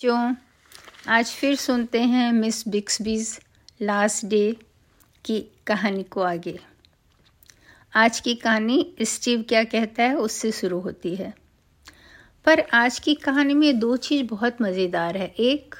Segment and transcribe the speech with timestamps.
[0.00, 0.34] जो
[1.08, 3.40] आज फिर सुनते हैं मिस बिक्सबीज
[3.82, 4.56] लास्ट डे
[5.24, 6.58] की कहानी को आगे।
[7.94, 11.34] आज की कहानी स्टीव क्या कहता है उससे शुरू होती है।
[12.44, 15.74] पर आज की कहानी में दो चीज़ बहुत मज़ेदार है। एक,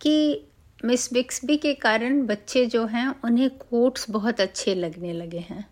[0.00, 0.46] कि
[0.84, 5.70] मिस बिक्सबी के कारण बच्चे जो हैं, उन्हें कोट्स बहुत अच्छे लगने लगे हैं।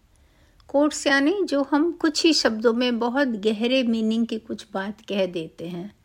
[0.69, 5.27] कोट्स यानी जो हम कुछ ही शब्दों में बहुत गहरे मीनिंग की कुछ बात कह
[5.27, 6.00] देते हैं।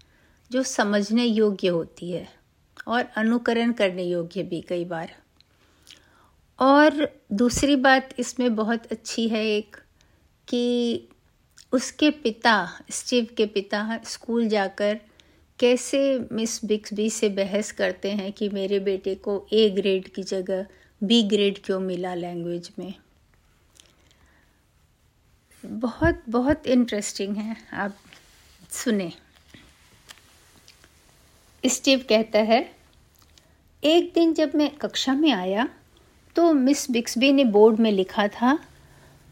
[0.51, 2.33] जो समझने योग्य होती है
[2.87, 5.15] और अनुकरण करने योग्य भी कई बार।
[6.59, 9.75] और दूसरी बात इसमें बहुत अच्छी है एक
[10.47, 11.01] कि
[11.71, 14.99] उसके पिता, स्टीव के पिता स्कूल जाकर
[15.59, 20.65] कैसे मिस बिक्सबी से बहस करते हैं कि मेरे बेटे को ए ग्रेड की जगह
[21.03, 22.93] बी ग्रेड क्यों मिला लैंग्वेज में?
[25.65, 27.95] बहुत बहुत इंटरेस्टिंग है। आप
[28.69, 29.11] सुने।
[31.65, 32.75] स्टीव कहता है,
[33.83, 35.67] एक दिन जब मैं कक्षा में आया
[36.35, 38.59] तो मिस बिक्सबी ने बोर्ड में लिखा था,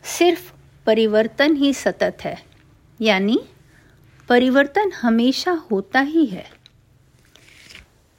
[0.03, 0.53] सिर्फ़
[0.85, 2.43] परिवर्तन ही सतत है।
[3.01, 3.39] यानी,
[4.29, 6.51] परिवर्तन हमेशा होता ही है।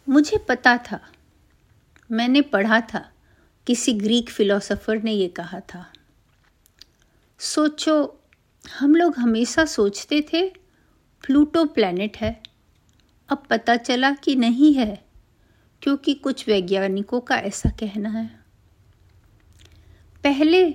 [0.09, 1.01] मुझे पता था,
[2.11, 3.11] मैंने पढ़ा था,
[3.67, 5.93] किसी ग्रीक फिलोसोफर ने ये कहा था।
[7.39, 8.21] सोचो,
[8.79, 10.49] हम लोग हमेशा सोचते थे,
[11.25, 12.44] प्लूटो प्लैनेट है
[13.31, 15.05] अब पता चला कि नहीं है,
[15.83, 18.45] क्योंकि कुछ वैज्ञानिकों का ऐसा कहना है।
[20.25, 20.75] पहले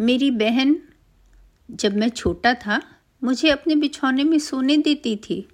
[0.00, 0.76] मेरी बहन,
[1.70, 2.80] जब मैं छोटा था,
[3.24, 5.48] मुझे अपने बिछौने में सोने देती थी।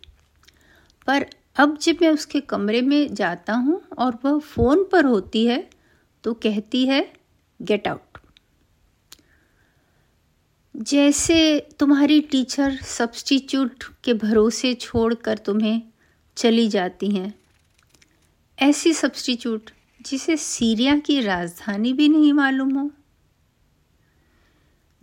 [1.06, 5.70] पर अब जब मैं उसके कमरे में जाता हूँ और वह फ़ोन पर होती है
[6.24, 7.12] तो कहती है
[7.62, 8.18] गेट आउट
[10.76, 15.89] जैसे तुम्हारी टीचर सब्सटीट्यूट के भरोसे छोड़कर तुम्हें
[16.40, 17.34] चली जाती हैं।
[18.58, 19.70] ऐसी सब्सटीट्यूट
[20.02, 22.90] जिसे सीरिया की राजधानी भी नहीं मालूम हो।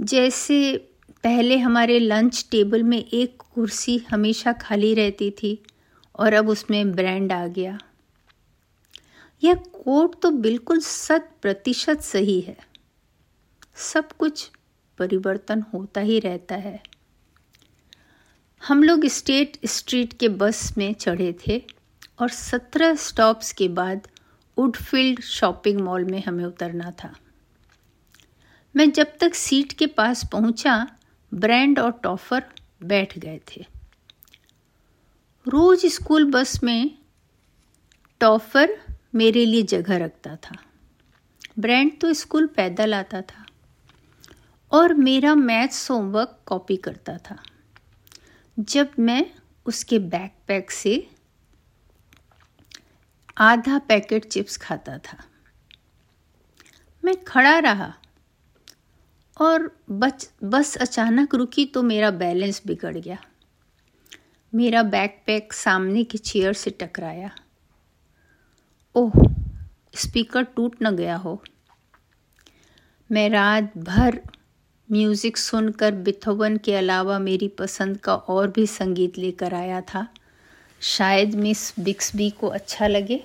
[0.02, 0.78] जैसे
[1.24, 5.64] पहले हमारे लंच टेबल में एक कुर्सी हमेशा खाली रहती थी
[6.16, 7.78] और अब उसमें ब्रांड आ गया।
[9.44, 12.58] यह कोट तो बिल्कुल शत प्रतिशत सही है।
[13.76, 14.52] सब कुछ
[14.98, 16.84] परिवर्तन होता ही रहता है।
[18.68, 21.58] हम लोग स्टेट स्ट्रीट के बस में चढ़े थे
[22.20, 24.08] और सत्रह स्टॉप्स के बाद
[24.58, 27.14] वुडफील्ड शॉपिंग मॉल में हमें उतरना था।
[28.76, 30.76] मैं जब तक सीट के पास पहुँचा
[31.34, 32.44] ब्रांड और टॉफर
[32.84, 33.66] बैठ गए थे।
[35.46, 36.92] रोज स्कूल बस में
[38.20, 38.78] टॉफर
[39.16, 40.58] मेरे लिए जगह रखता था।
[41.60, 43.46] ब्रांड तो स्कूल पैदल आता था
[44.72, 47.44] और मेरा मैथ्स होमवर्क कॉपी करता था।
[48.58, 49.26] जब मैं
[49.66, 51.10] उसके बैकपैक से
[53.38, 55.18] आधा पैकेट चिप्स खाता था,
[57.04, 57.94] मैं खड़ा रहा
[59.42, 63.18] और बच, बस अचानक रुकी तो मेरा बैलेंस बिगड़ गया।
[64.54, 67.32] मेरा बैकपैक सामने की चेयर से टकराया।
[68.96, 69.12] ओह
[69.94, 71.42] स्पीकर टूट न गया हो।
[73.12, 74.20] मैं रात भर
[74.90, 80.08] म्यूज़िक सुनकर बिथोवन के अलावा मेरी पसंद का और भी संगीत लेकर आया था।
[80.82, 83.22] शायद मिस बिक्सबी को अच्छा लगे।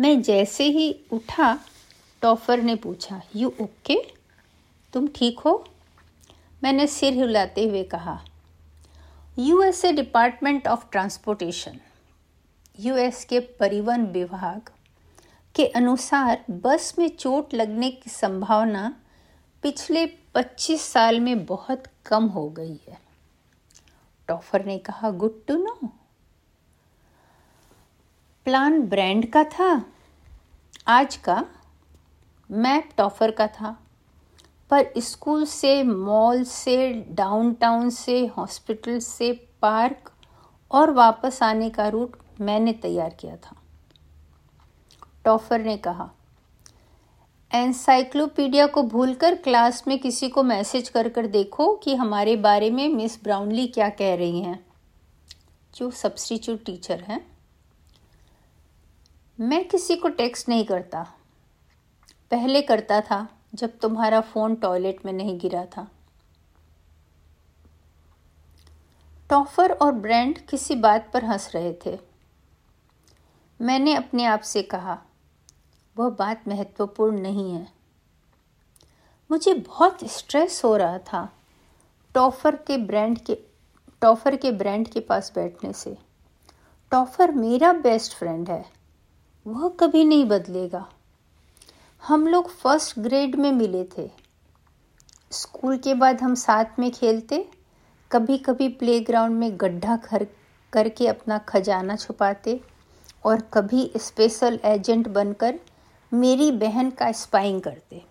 [0.00, 1.58] मैं जैसे ही उठा,
[2.22, 3.96] टॉफर ने पूछा यू ओके
[4.92, 5.64] तुम ठीक हो?
[6.62, 8.20] मैंने सिर हिलाते हुए कहा
[9.38, 11.78] USA department of transportation
[12.78, 14.70] US के परिवहन विभाग
[15.56, 18.96] के अनुसार बस में चोट लगने की संभावना
[19.62, 23.00] पिछले 25 साल में बहुत कम हो गई है।
[24.28, 25.88] टॉफर ने कहा, good to know.
[28.44, 29.84] Plan brand का था,
[30.88, 31.46] आज का
[32.50, 33.80] मैप टॉफर का था,
[34.70, 40.12] पर स्कूल से, मॉल से, डाउनटाउन से, हॉस्पिटल से, पार्क
[40.70, 43.56] और वापस आने का रूट मैंने तैयार किया था।
[45.26, 46.10] टॉफर ने कहा।
[47.52, 52.88] एनसाइक्लोपीडिया को भूलकर क्लास में किसी को मैसेज कर कर देखो कि हमारे बारे में
[52.88, 54.66] मिस ब्राउनली क्या कह रही हैं।
[55.74, 57.38] जो सब्सटीट्यूट टीचर हैं।
[59.40, 61.12] मैं किसी को टेक्स्ट नहीं करता।
[62.30, 65.90] पहले करता था, जब तुम्हारा फ़ोन टॉयलेट में नहीं गिरा था।
[69.30, 71.98] टॉफर और ब्रांड किसी बात पर हंस रहे थे।
[73.60, 75.02] मैंने अपने आप से कहा
[75.96, 77.66] वह बात महत्वपूर्ण नहीं है।
[79.30, 81.28] मुझे बहुत स्ट्रेस हो रहा था
[82.14, 83.38] टॉफर के ब्रांड के,
[84.02, 85.96] टॉफर के ब्रांड के पास बैठने से।
[86.92, 88.64] टॉफर मेरा बेस्ट फ्रेंड है,
[89.46, 90.86] वह कभी नहीं बदलेगा।
[92.02, 94.10] हम लोग फ़र्स्ट ग्रेड में मिले थे।
[95.30, 97.48] स्कूल के बाद हम साथ में खेलते
[98.10, 100.26] कभी कभी प्लेग्राउंड में गड्ढा खर
[100.72, 102.60] करके अपना खजाना छुपाते
[103.24, 105.58] और कभी स्पेशल एजेंट बनकर
[106.12, 108.02] मेरी बहन का स्पाइंग करते।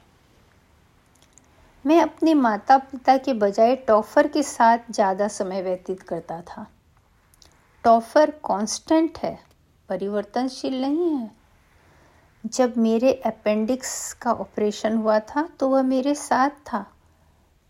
[1.85, 6.65] मैं अपने माता पिता के बजाय टॉफर के साथ ज़्यादा समय व्यतीत करता था।
[7.83, 9.37] टॉफर कांस्टेंट है,
[9.89, 11.29] परिवर्तनशील नहीं है।
[12.43, 16.85] जब मेरे अपेंडिक्स का ऑपरेशन हुआ था तो वह मेरे साथ था।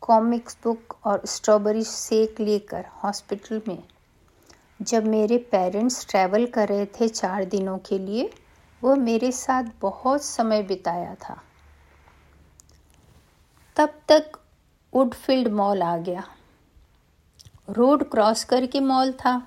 [0.01, 3.83] कॉमिक्स बुक और स्ट्रॉबेरी सेक लेकर हॉस्पिटल में।
[4.81, 8.30] जब मेरे पेरेंट्स ट्रैवल कर रहे थे चार दिनों के लिए
[8.83, 11.42] वह मेरे साथ बहुत समय बिताया था।
[13.77, 14.31] तब तक
[14.94, 16.24] वुडफील्ड मॉल आ गया।
[17.69, 19.42] रोड क्रॉस करके मॉल था।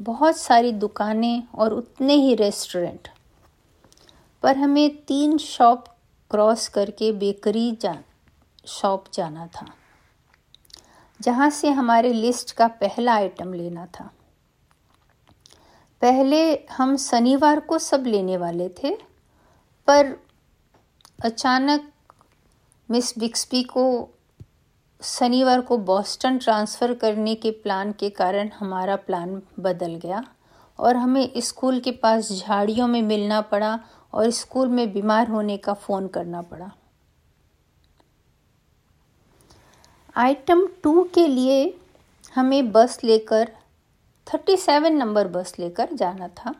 [0.00, 3.08] बहुत सारी दुकानें और उतने ही रेस्टोरेंट।
[4.42, 5.84] पर हमें तीन शॉप
[6.30, 7.96] क्रॉस करके बेकरी जा,
[8.66, 9.66] शॉप जाना था,
[11.20, 14.10] जहाँ से हमारे लिस्ट का पहला आइटम लेना था।
[16.02, 16.38] पहले
[16.72, 18.90] हम शनिवार को सब लेने वाले थे,
[19.88, 20.16] पर
[21.24, 21.90] अचानक
[22.88, 23.84] मिस बिक्सपी को
[25.00, 30.24] शनिवार को बॉस्टन ट्रांसफ़र करने के प्लान के कारण हमारा प्लान बदल गया
[30.78, 33.78] और हमें स्कूल के पास झाड़ियों में मिलना पड़ा
[34.12, 36.70] और स्कूल में बीमार होने का फ़ोन करना पड़ा।
[40.16, 41.62] आइटम टू के लिए
[42.34, 43.50] हमें बस लेकर
[44.34, 46.54] थर्टी सेवन नंबर बस लेकर जाना था।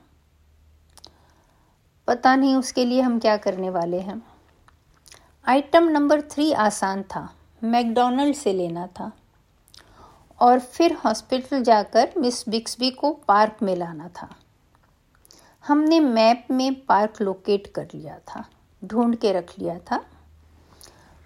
[2.07, 4.23] पता नहीं उसके लिए हम क्या करने वाले हैं।
[5.47, 7.35] आइटम नंबर थ्री आसान था,
[7.65, 9.13] मैकडोनल्ड से लेना था।
[10.41, 14.29] और फिर हॉस्पिटल जाकर मिस बिक्सबी को पार्क में लाना था।
[15.67, 18.45] हमने मैप में पार्क लोकेट कर लिया था,
[18.85, 20.05] ढूंढ के रख लिया था।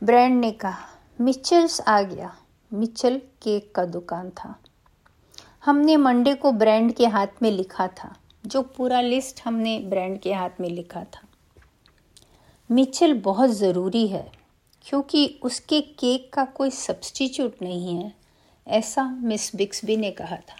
[0.02, 0.88] ब्रांड ने कहा,
[1.20, 2.37] मिचल्स आ गया,
[2.73, 4.55] मिचल केक का दुकान था।
[5.64, 8.16] हमने मंडे को ब्रांड के हाथ में लिखा था,
[8.46, 11.22] जो पूरा लिस्ट हमने ब्रांड के हाथ में लिखा था।
[12.70, 14.32] मिचल बहुत ज़रूरी है,
[14.82, 18.12] क्योंकि उसके केक का कोई सब्सटीट्यूट नहीं है,
[18.69, 20.56] ऐसा मिस बिक्सबी ने कहा था।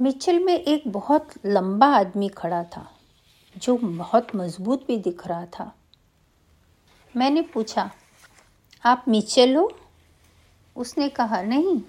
[0.00, 2.90] मिचल में एक बहुत लंबा आदमी खड़ा था,
[3.56, 5.72] जो बहुत मज़बूत भी दिख रहा था।
[7.16, 7.90] मैंने पूछा,
[8.84, 9.72] आप मिचल हो?
[10.76, 11.80] उसने कहा, नहीं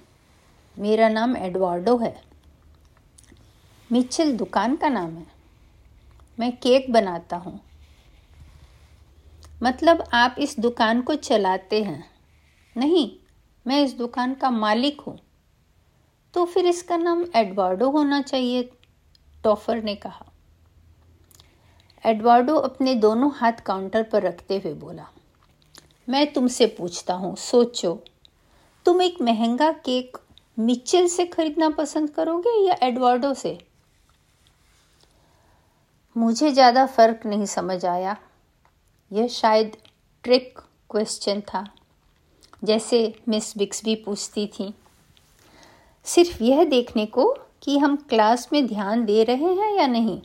[0.79, 2.21] मेरा नाम एडवार्डो है।
[3.91, 5.25] मिचिल दुकान का नाम है।
[6.39, 7.59] मैं केक बनाता हूँ।
[9.63, 12.03] मतलब आप इस दुकान को चलाते हैं।
[12.77, 13.11] नहीं,
[13.67, 15.17] मैं इस दुकान का मालिक हूँ।
[16.33, 18.69] तो फिर इसका नाम एडवर्डो होना चाहिए,
[19.43, 20.25] टॉफर ने कहा।
[22.05, 25.07] एडवर्डो अपने दोनों हाथ काउंटर पर रखते हुए बोला,
[26.09, 27.93] मैं तुमसे पूछता हूँ, सोचो,
[28.85, 30.17] तुम एक महँगा केक
[30.59, 33.57] मिचेल से खरीदना पसंद करोगे या एडवर्डो से?
[36.15, 38.15] मुझे ज़्यादा फ़र्क नहीं समझ आया।
[39.11, 39.77] यह शायद
[40.23, 40.59] ट्रिक
[40.89, 41.63] क्वेश्चन था,
[42.63, 44.73] जैसे मिस बिक्स भी पूछती थी।
[46.05, 47.25] सिर्फ़ यह देखने को
[47.63, 50.21] कि हम क्लास में ध्यान दे रहे हैं या नहीं।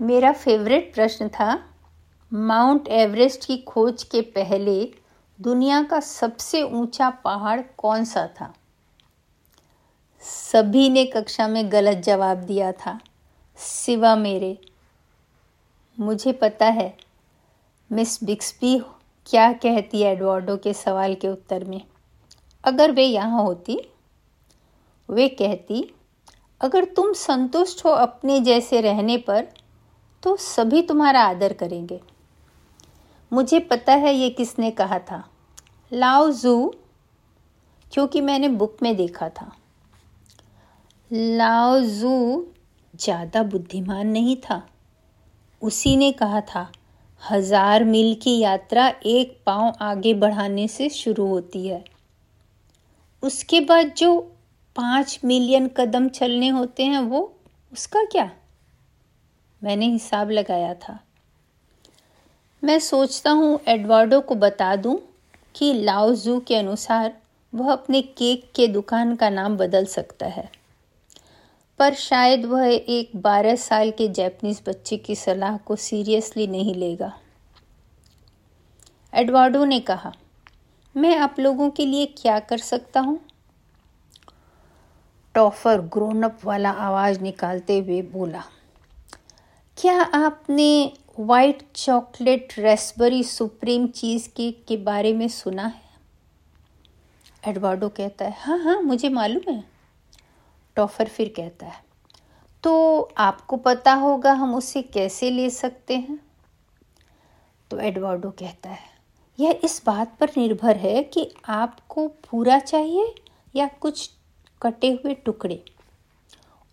[0.00, 1.58] मेरा फेवरेट प्रश्न था,
[2.32, 4.82] माउंट एवरेस्ट की खोज के पहले
[5.38, 8.52] दुनिया का सबसे ऊँचा पहाड़ कौन सा था?
[10.20, 13.00] सभी ने कक्षा में गलत जवाब दिया था।
[13.56, 14.58] सिवा मेरे।
[16.00, 16.96] मुझे पता है,
[17.92, 18.78] मिस बिक्सपी
[19.26, 21.80] क्या कहती एडवर्डो के सवाल के उत्तर में।
[22.64, 23.80] अगर वे यहाँ होती,
[25.10, 25.94] वे कहती,
[26.60, 29.46] अगर तुम संतुष्ट हो अपने जैसे रहने पर
[30.22, 32.00] तो सभी तुम्हारा आदर करेंगे।
[33.32, 35.28] मुझे पता है ये किसने कहा था।
[35.92, 36.74] लाओ जू,
[37.92, 39.56] क्योंकि मैंने बुक में देखा था।
[41.10, 42.46] लाओ जू
[42.94, 44.62] ज़्यादा बुद्धिमान नहीं था।
[45.62, 46.70] उसी ने कहा था,
[47.22, 51.82] हज़ार मील की यात्रा एक पाँव आगे बढ़ाने से शुरू होती है।
[53.22, 54.18] उसके बाद जो
[54.76, 57.20] पाँच मिलियन कदम चलने होते हैं वो,
[57.72, 58.30] उसका क्या?
[59.62, 60.98] मैंने हिसाब लगाया था।
[62.62, 64.98] मैं सोचता हूँ, एडवर्डो को बता दूँ
[65.54, 67.12] कि लाओजू के अनुसार
[67.52, 70.57] वह अपने केक के दुकान का नाम बदल सकता है।
[71.78, 77.12] पर शायद वह एक बारह साल के जैपनीज बच्चे की सलाह को सीरियसली नहीं लेगा।
[79.12, 80.12] एडवर्डो ने कहा,
[80.94, 83.18] मैं आप लोगों के लिए क्या कर सकता हूँ?
[85.34, 88.42] टॉफर ग्रोन अप वाला आवाज़ निकालते हुए बोला,
[89.78, 95.82] क्या आपने white chocolate raspberry supreme cheese cake के बारे में सुना है?
[97.42, 99.62] एडवर्डो कहता है हाँ हाँ मुझे मालूम है।
[100.78, 101.86] टॉफर फिर कहता है
[102.64, 106.18] तो आपको पता होगा हम उसे कैसे ले सकते हैं?
[107.70, 108.86] तो एडवर्डो कहता है,
[109.38, 113.14] यह इस बात पर निर्भर है कि आपको पूरा चाहिए
[113.54, 114.10] या कुछ
[114.62, 115.62] कटे हुए टुकड़े?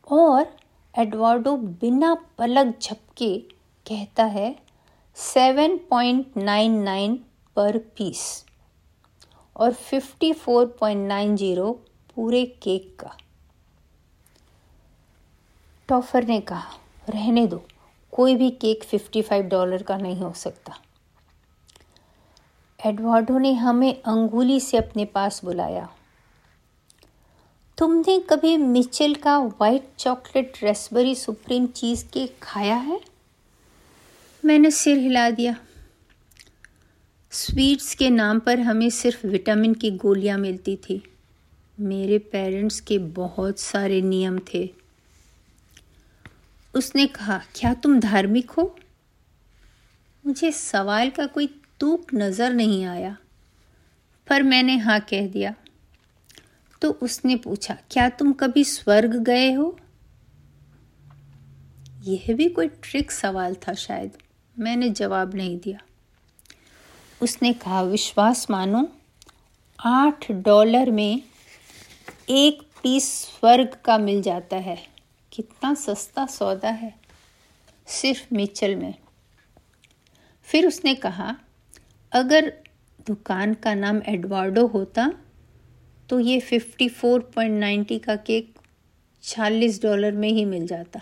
[0.07, 0.47] और
[0.93, 3.37] एडवर्डो बिना पलक झपके
[3.85, 4.55] कहता है,
[5.17, 7.15] सेवन पॉइंट नाइन नाइन
[7.55, 8.23] पर पीस
[9.55, 11.71] और fifty four point nine zero
[12.15, 13.15] पूरे केक का।
[15.87, 16.73] टॉफर ने कहा,
[17.09, 17.65] रहने दो,
[18.11, 20.79] कोई भी केक फिफ्टी फाइव डॉलर का नहीं हो सकता.
[22.85, 25.89] एडवर्डो ने हमें अंगुली से अपने पास बुलाया।
[27.77, 33.01] तुमने कभी मिचेल का white chocolate raspberry supreme cheese cake खाया है?
[34.45, 35.55] मैंने सिर हिला दिया।
[37.31, 41.15] स्वीट्स के नाम पर हमें सिर्फ़ विटामिन की गोलियाँ मिलती थी।
[41.79, 44.84] मेरे पेरेंट्स के बहुत सारे नियम थे।
[46.75, 48.75] उसने कहा, क्या तुम धार्मिक हो?
[50.23, 51.47] मुझे सवाल का कोई
[51.79, 53.15] तूक नज़र नहीं आया,
[54.27, 55.53] पर मैंने हाँ कह दिया।
[56.81, 59.77] तो उसने पूछा, क्या तुम कभी स्वर्ग गए हो?
[62.03, 64.17] यह भी कोई ट्रिक सवाल था शायद,
[64.55, 65.79] मैंने जवाब नहीं दिया।
[67.21, 68.87] उसने कहा, विश्वास मानो,
[69.79, 71.21] आठ डॉलर में
[72.29, 74.77] एक पीस स्वर्ग का मिल जाता है।
[75.35, 76.93] कितना सस्ता सौदा है,
[77.87, 78.93] सिर्फ़ मिचल में।
[80.47, 81.35] फिर उसने कहा,
[82.11, 82.53] अगर
[83.07, 85.11] दुकान का नाम एडवार्डो होता
[86.09, 88.53] तो ये फिफ्टी फोर पॉइंट नाइन्टी का केक
[89.23, 91.01] चालीस डॉलर में ही मिल जाता।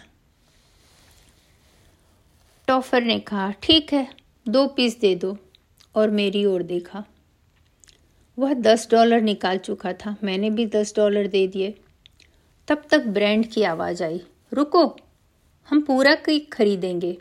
[2.67, 4.07] टॉफर ने कहा, ठीक है,
[4.47, 5.37] दो पीस दे दो।
[5.95, 7.03] और मेरी ओर देखा।
[8.37, 11.73] वह दस डॉलर निकाल चुका था, मैंने भी दस डॉलर दे दिए।
[12.67, 14.85] तब तक ब्रांड की आवाज़ आई, रुको,
[15.67, 17.17] हम पूरा केक खरीदेंगे।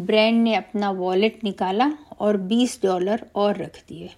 [0.00, 4.10] ब्रांड ने अपना वॉलेट निकाला और बीस डॉलर और रख दिए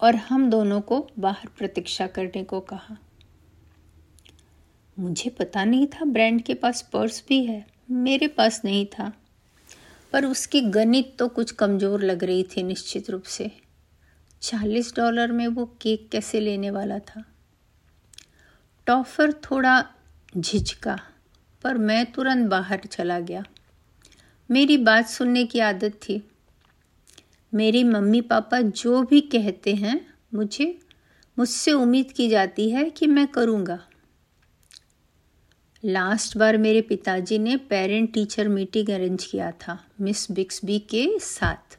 [0.00, 2.96] और हम दोनों को बाहर प्रतीक्षा करने को कहा।
[4.96, 9.12] मुझे पता नहीं था ब्रांड के पास पर्स भी है, मेरे पास नहीं था,
[10.12, 13.50] पर उसकी गणित तो कुछ कमज़ोर लग रही थी निश्चित रूप से।
[14.42, 17.24] चालीस डॉलर में वो केक कैसे लेने वाला था?
[18.86, 19.86] टॉफर थोड़ा
[20.38, 21.00] झिझका,
[21.62, 23.44] पर मैं तुरंत बाहर चला गया।
[24.50, 26.30] मेरी बात सुनने की आदत थी।
[27.54, 30.78] मेरी मम्मी पापा जो भी कहते हैं, मुझे,
[31.38, 33.88] मुझसे उम्मीद की जाती है कि मैं करूँगा।
[35.84, 41.78] लास्ट बार मेरे पिताजी ने पेरेंट टीचर मीटिंग अरेंज किया था, मिस बिक्सबी के साथ।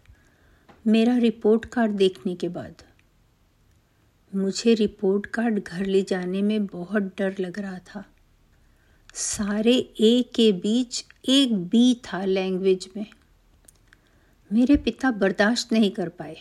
[0.87, 2.86] मेरा रिपोर्ट कार्ड देखने के बाद।
[4.37, 8.05] मुझे रिपोर्ट कार्ड घर ले जाने में बहुत डर लग रहा था।
[9.13, 13.05] सारे ए के बीच एक बी था लैंग्वेज में।
[14.53, 16.37] मेरे पिता बर्दाश्त नहीं कर पाए।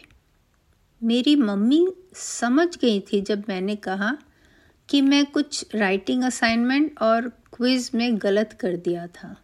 [1.02, 4.18] मेरी मम्मी समझ गई थी जब मैंने कहा
[4.88, 9.36] कि मैं कुछ राइटिंग असाइनमेंट और क्विज़ में गलत कर दिया था।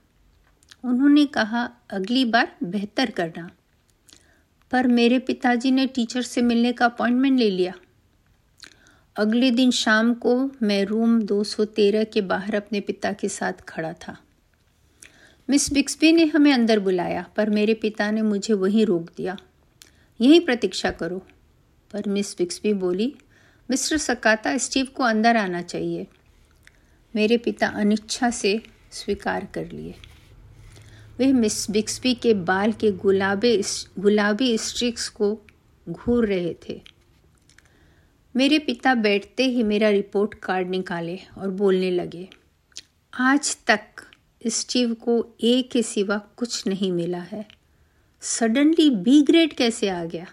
[0.85, 3.51] उन्होंने कहा, अगली बार बेहतर करना।
[4.71, 7.75] पर मेरे पिताजी ने टीचर से मिलने का अपॉइंटमेंट ले लिया।
[9.17, 14.17] अगले दिन शाम को मैं रूम 213 के बाहर अपने पिता के साथ खड़ा था।
[15.51, 19.37] मिस बिक्सबी ने हमें अंदर बुलाया, पर मेरे पिता ने मुझे वहीं रोक दिया।
[20.21, 21.27] यहीं प्रतीक्षा करो।
[21.93, 23.15] पर मिस बिक्सबी बोली,
[23.71, 26.07] मिस्टर सकाता, स्टीव को अंदर आना चाहिए।
[27.17, 29.95] मेरे पिता अनिच्छा से स्वीकार कर लिए।
[31.19, 33.63] वे मिस बिक्सबी के बाल के गुलाबे
[33.99, 35.41] गुलाबी स्ट्रिक्स को
[35.89, 36.92] घूर रहे थे।
[38.35, 42.29] मेरे पिता बैठते ही मेरा रिपोर्ट कार्ड निकाले और बोलने लगे,
[43.13, 43.81] आज तक
[44.47, 47.47] स्टीव को ए के सिवा कुछ नहीं मिला है।
[48.21, 50.27] सडनली बी ग्रेड कैसे आ गया?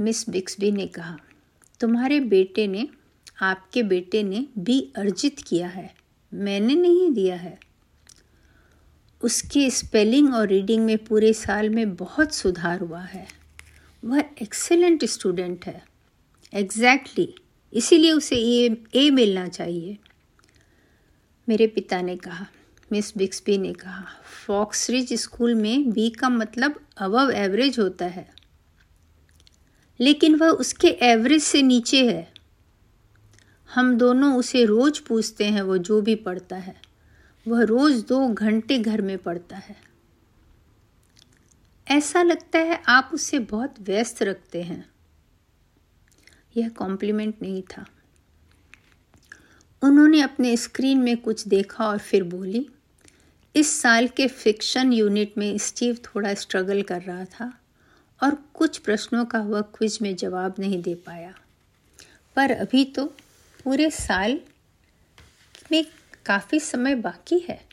[0.00, 1.18] मिस बिक्सबी ने कहा,
[1.80, 2.88] तुम्हारे बेटे ने,
[3.42, 5.94] आपके बेटे ने बी अर्जित किया है।
[6.34, 7.58] मैंने नहीं दिया है।
[9.22, 13.26] उसके स्पेलिंग और रीडिंग में पूरे साल में बहुत सुधार हुआ है।
[14.04, 15.89] वह एक्सेलेंट स्टूडेंट है।
[16.54, 17.50] Exactly exactly.
[17.72, 19.98] इसीलिए उसे ए ए मिलना चाहिए।
[21.48, 22.46] मेरे पिता ने कहा
[22.92, 24.06] मिस बिक्सबी ने कहा
[24.46, 28.34] फॉक्सरिज स्कूल में बी का मतलब अबव एवरेज होता है।
[30.00, 32.32] लेकिन वह उसके एवरेज से नीचे है।
[33.74, 36.82] हम दोनों उसे रोज पूछते हैं, वो जो भी पढ़ता है।
[37.48, 39.76] वह रोज दो घंटे घर में पढ़ता है।
[41.88, 44.90] ऐसा लगता है आप उसे बहुत व्यस्त रखते हैं।
[46.56, 47.86] यह कॉम्प्लीमेंट नहीं था।
[49.82, 52.68] उन्होंने अपने स्क्रीन में कुछ देखा और फिर बोली,
[53.56, 57.60] इस साल के फिक्शन यूनिट में स्टीव थोड़ा स्ट्रगल कर रहा था
[58.22, 61.34] और कुछ प्रश्नों का वह क्विज में जवाब नहीं दे पाया।
[62.36, 63.06] पर अभी तो
[63.64, 64.40] पूरे साल
[65.72, 65.86] में
[66.26, 67.68] काफ़ी समय बाकी है।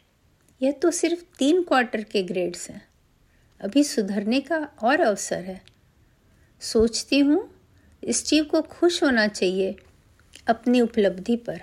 [0.62, 2.88] यह तो सिर्फ़ तीन क्वार्टर के ग्रेड्स हैं।
[3.62, 5.62] अभी सुधरने का और अवसर है।
[6.62, 7.57] सोचती हूँ
[8.10, 9.76] स्टीव को खुश होना चाहिए
[10.48, 11.62] अपनी उपलब्धि पर।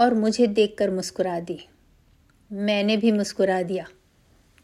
[0.00, 1.66] और मुझे देखकर मुस्कुरा दी।
[2.52, 3.86] मैंने भी मुस्कुरा दिया।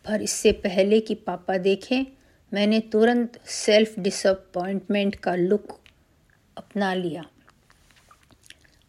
[0.04, 2.04] पर इससे पहले कि पापा देखें,
[2.54, 5.80] मैंने तुरंत सेल्फ डिसअपॉइंटमेंट का लुक
[6.58, 7.24] अपना लिया।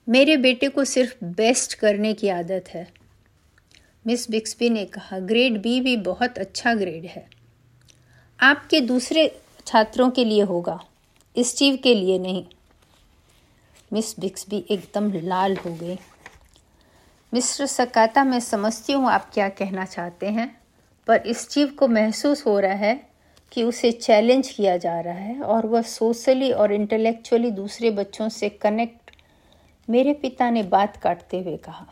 [0.10, 2.94] मेरे बेटे को सिर्फ़ बेस्ट करने की आदत है।
[4.08, 7.30] मिस बिक्सबी ने कहा ग्रेड बी भी बहुत अच्छा ग्रेड है।
[8.40, 10.87] आपके दूसरे छात्रों के लिए होगा।
[11.38, 12.46] स्टीव के लिए नहीं।
[13.92, 15.98] मिस बिक्सबी एकदम लाल हो गई।
[17.34, 20.50] मिस्टर सकाता, मैं समझती हूँ आप क्या कहना चाहते हैं,
[21.08, 22.96] पर स्टीव को महसूस हो रहा है
[23.52, 28.50] कि उसे चैलेंज किया जा रहा है और वह सोशली और इंटेलेक्चुअली दूसरे बच्चों से
[28.52, 29.12] कनेक्ट
[29.88, 31.86] मेरे पिता ने बात काटते हुए कहा।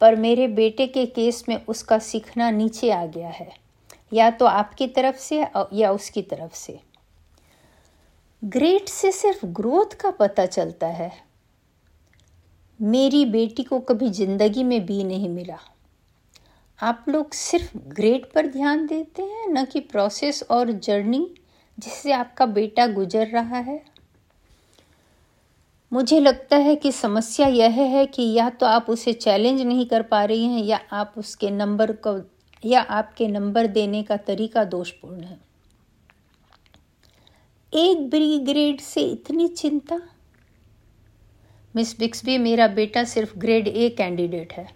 [0.00, 3.48] पर मेरे बेटे के केस में उसका सीखना नीचे आ गया है,
[4.12, 6.78] या तो आपकी तरफ़ से या उसकी तरफ़ से।
[8.44, 11.10] ग्रेड से सिर्फ़ ग्रोथ का पता चलता है।
[12.80, 15.58] मेरी बेटी को कभी ज़िंदगी में भी नहीं मिला।
[16.80, 21.34] आप लोग सिर्फ़ ग्रेड पर ध्यान देते हैं, न कि प्रोसेस और जर्नी
[21.78, 23.80] जिससे आपका बेटा गुजर रहा है?
[25.92, 30.02] मुझे लगता है कि समस्या यह है कि या तो आप उसे चैलेंज नहीं कर
[30.02, 32.20] पा रही हैं, या आप उसके नंबर को,
[32.64, 35.53] या आपके नंबर देने का तरीका दोषपूर्ण है।
[37.74, 40.00] एक ब्री ग्रेड से इतनी चिंता?
[41.76, 44.74] मिस बिक्सबी मेरा बेटा सिर्फ़ ग्रेड ए कैंडिडेट है।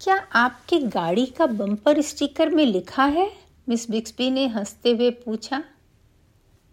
[0.00, 3.32] क्या आपकी गाड़ी का बम्पर स्टिकर में लिखा है?
[3.68, 5.64] मिस बिक्सबी ने हँसते हुए पूछा।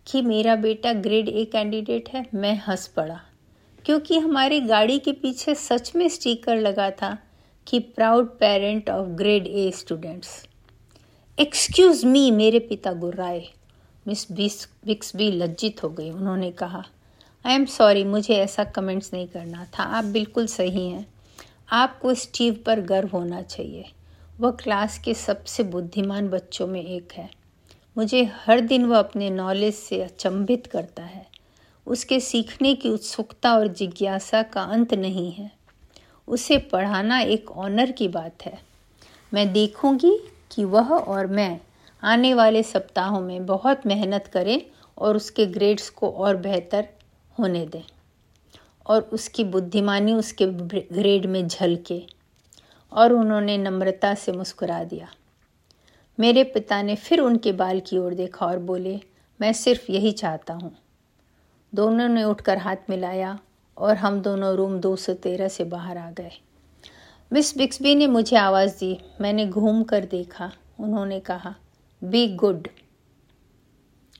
[0.07, 3.21] कि मेरा बेटा ग्रेड ए कैंडिडेट है मैं हंस पड़ा।
[3.85, 7.17] क्योंकि हमारी गाड़ी के पीछे सच में स्टिकर लगा था
[7.67, 10.47] कि proud parent of grade A students.
[11.39, 13.49] Excuse me मेरे पिता गुर्राए।
[14.07, 16.83] मिस बिक्सबी लज्जित हो गई। उन्होंने कहा
[17.45, 21.05] आई एम सॉरी मुझे ऐसा कमेंट्स नहीं करना था। आप बिल्कुल सही हैं।
[21.71, 23.85] आपको स्टीव पर गर्व होना चाहिए।
[24.39, 27.29] वह क्लास के सबसे बुद्धिमान बच्चों में एक है।
[27.97, 31.25] मुझे हर दिन वह अपने नॉलेज से अचंभित करता है।
[31.87, 35.51] उसके सीखने की उत्सुकता और जिज्ञासा का अंत नहीं है।
[36.27, 38.59] उसे पढ़ाना एक ऑनर की बात है।
[39.33, 40.19] मैं देखूँगी
[40.51, 41.59] कि वह और मैं
[42.03, 44.61] आने वाले सप्ताहों में बहुत मेहनत करें
[44.97, 46.87] और उसके ग्रेड्स को और बेहतर
[47.39, 47.83] होने दें।
[48.87, 50.45] और उसकी बुद्धिमानी उसके
[50.93, 52.03] ग्रेड में झलके
[52.91, 55.07] और उन्होंने नम्रता से मुस्कुरा दिया।
[56.19, 58.99] मेरे पिता ने फिर उनके बाल की ओर देखा और बोले,
[59.41, 60.75] मैं सिर्फ़ यही चाहता हूँ।
[61.75, 63.39] दोनों ने उठकर हाथ मिलाया
[63.77, 66.31] और हम दोनों रूम दो सौ तेरह से बाहर आ गए।
[67.33, 71.55] मिस बिक्सबी ने मुझे आवाज़ दी। मैंने घूम कर देखा। उन्होंने कहा
[72.03, 72.67] बी गुड।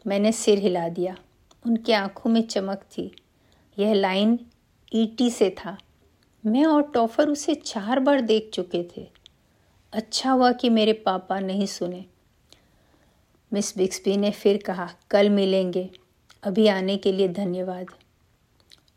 [0.08, 1.16] मैंने सिर हिला दिया।
[1.66, 3.12] उनकी आँखों में चमक थी।
[3.78, 4.40] यह लाइन
[4.92, 5.78] ईटी से था।
[6.46, 9.08] मैं और टॉफर उसे चार बार देख चुके थे।
[9.94, 12.06] अच्छा हुआ कि मेरे पापा नहीं सुने।
[13.52, 15.90] मिस बिक्सबी ने फिर कहा, कल मिलेंगे।
[16.44, 17.88] अभी आने के लिए धन्यवाद।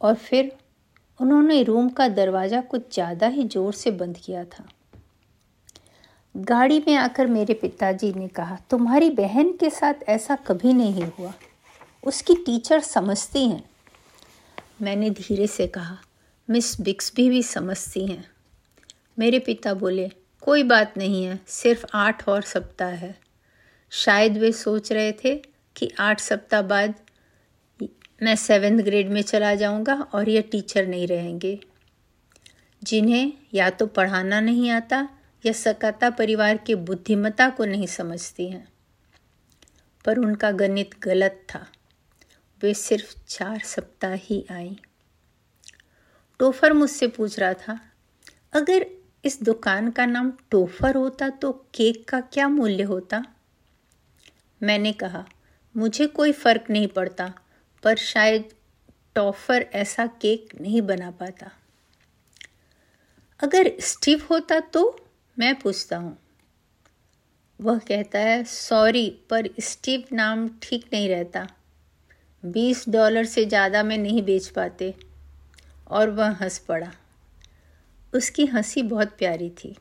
[0.01, 0.57] और फिर
[1.21, 4.69] उन्होंने रूम का दरवाज़ा कुछ ज़्यादा ही ज़ोर से बंद किया था।
[6.37, 11.35] गाड़ी में आकर मेरे पिताजी ने कहा, तुम्हारी बहन के साथ ऐसा कभी नहीं हुआ।
[12.05, 13.71] उसकी टीचर समझती हैं।
[14.83, 15.99] मैंने धीरे से कहा,
[16.51, 18.31] मिस बिक्सबी भी समझती हैं।
[19.19, 23.19] मेरे पिता बोले, कोई बात नहीं है, सिर्फ़ आठ और सप्ताह है।
[23.91, 25.37] शायद वे सोच रहे थे
[25.77, 26.95] कि आठ सप्ताह बाद
[28.23, 31.61] मैं सेवेंथ ग्रेड में चला जाऊँगा और ये टीचर नहीं रहेंगे।
[32.85, 35.09] जिन्हें या तो पढ़ाना नहीं आता
[35.47, 38.73] या सकाता परिवार के बुद्धिमता को नहीं समझती हैं।
[40.05, 41.67] पर उनका गणित गलत था।
[42.63, 44.81] वे सिर्फ़ चार सप्ताह ही आई।
[46.39, 47.81] टोफर मुझसे पूछ रहा था,
[48.53, 48.87] अगर
[49.25, 53.25] इस दुकान का नाम टोफर होता तो केक का क्या मूल्य होता?
[54.63, 55.27] मैंने कहा,
[55.77, 57.35] मुझे कोई फ़र्क नहीं पड़ता,
[57.83, 58.55] पर शायद
[59.15, 61.51] टॉफर ऐसा केक नहीं बना पाता।
[63.41, 65.06] अगर स्टीव होता तो
[65.39, 66.19] मैं पूछता हूँ।
[67.61, 71.47] वह कहता है, सॉरी, पर स्टीव नाम ठीक नहीं रहता।
[72.45, 74.95] बीस डॉलर से ज़्यादा में नहीं बेच पाते।
[75.91, 76.93] और वह हंस पड़ा।
[78.15, 79.77] उसकी हँसी बहुत प्यारी थी।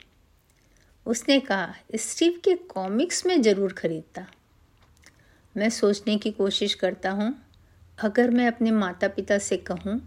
[1.05, 4.27] उसने कहा, स्टीव के कॉमिक्स में ज़रूर खरीदता।
[5.57, 7.35] मैं सोचने की कोशिश करता हूँ,
[8.03, 9.99] अगर मैं अपने माता पिता से कहूँ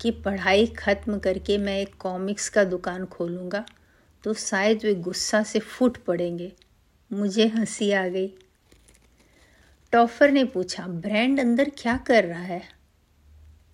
[0.00, 3.64] कि पढ़ाई ख़त्म करके मैं एक कॉमिक्स का दुकान खोलूँगा
[4.26, 6.52] तो शायद वे गुस्सा से फूट पड़ेंगे।
[7.12, 8.34] मुझे हँसी आ गई।
[9.92, 12.62] टॉफर ने पूछा, ब्रांड अंदर क्या कर रहा है?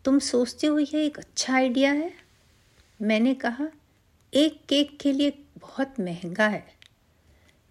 [0.04, 2.12] तुम सोचते हो यह एक अच्छा आइडिया है?
[3.02, 3.68] मैंने कहा,
[4.34, 6.66] एक केक के लिए बहुत महँगा है।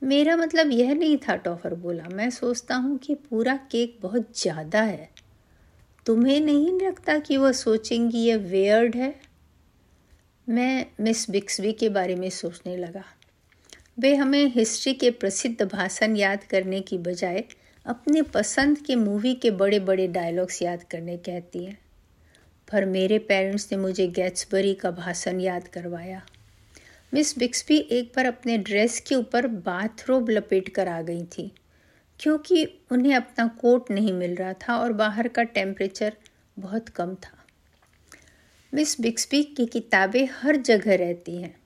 [0.03, 4.81] मेरा मतलब यह नहीं था, टॉफर बोला, मैं सोचता हूँ कि पूरा केक बहुत ज़्यादा
[4.81, 5.09] है।
[6.05, 9.30] तुम्हें नहीं लगता कि वह सोचेंगी यह वेयर्ड है?
[10.47, 13.03] मैं मिस बिक्सबी के बारे में सोचने लगा।
[13.99, 17.43] वे हमें हिस्ट्री के प्रसिद्ध भाषण याद करने की बजाय
[17.85, 21.77] अपने पसंद के मूवी के बड़े बड़े डायलॉग्स याद करने कहती हैं।
[22.67, 26.21] पर मेरे पेरेंट्स ने मुझे गैट्सबरी का भाषण याद करवाया।
[27.13, 31.51] मिस बिक्सबी एक बार अपने ड्रेस के ऊपर बाथरोब लपेट कर आ गई थी,
[32.19, 36.17] क्योंकि उन्हें अपना कोट नहीं मिल रहा था और बाहर का टेम्परेचर
[36.59, 37.40] बहुत कम था।
[38.73, 41.61] मिस बिक्सबी की किताबें हर जगह रहती हैं,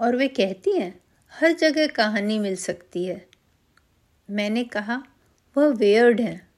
[0.00, 3.26] और वे कहती हैं, हर जगह कहानी मिल सकती है।
[4.30, 5.02] मैंने कहा,
[5.56, 6.48] वह वेयर्ड हैं।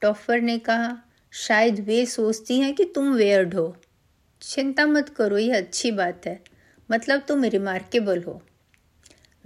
[0.00, 1.02] टॉफर ने कहा,
[1.32, 3.76] शायद वे सोचती हैं कि तुम वेयर्ड हो।
[4.42, 6.42] चिंता मत करो, यह अच्छी बात है।
[6.90, 8.42] मतलब तुम रिमार्केबल हो।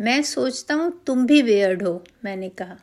[0.00, 2.78] मैं सोचता हूँ तुम भी वेयर्ड हो, मैंने कहा।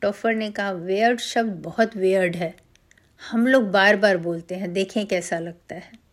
[0.00, 2.56] टॉफर ने कहा वेयर्ड शब्द बहुत वेयर्ड है।
[3.30, 6.05] हम लोग बार बार बोलते हैं, देखें कैसा लगता है।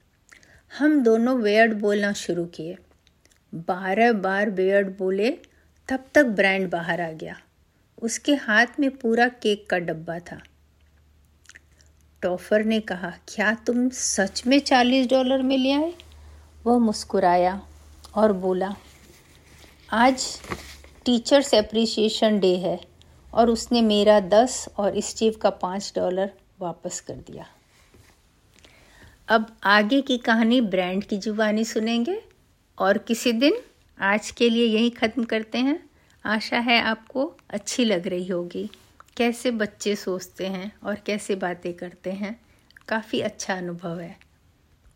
[0.79, 2.77] हम दोनों वेयर्ड बोलना शुरू किए।
[3.53, 5.29] बारह बार वेयर्ड बोले,
[5.89, 7.35] तब तक ब्रांड बाहर आ गया।
[8.01, 10.41] उसके हाथ में पूरा केक का डब्बा था।
[12.21, 15.93] टॉफर ने कहा, क्या तुम सच में चालीस डॉलर में ले आए?
[16.65, 17.61] वह मुस्कुराया
[18.15, 18.75] और बोला,
[19.89, 20.39] आज
[21.05, 22.79] टीचर्स एप्रिसिएशन डे है
[23.33, 27.45] और उसने मेरा दस और स्टीव का पाँच डॉलर वापस कर दिया।
[29.27, 32.21] अब आगे की कहानी ब्रांड की जुबानी सुनेंगे।
[32.77, 33.53] और किसी दिन
[33.99, 35.89] आज के लिए यही ख़त्म करते हैं।
[36.25, 38.69] आशा है आपको अच्छी लग रही होगी।
[39.17, 42.39] कैसे बच्चे सोचते हैं और कैसे बातें करते हैं।
[42.87, 44.17] काफ़ी अच्छा अनुभव है।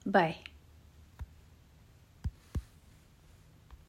[0.08, 0.36] बाय।